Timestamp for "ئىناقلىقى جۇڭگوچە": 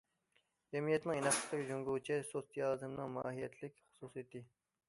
1.19-2.19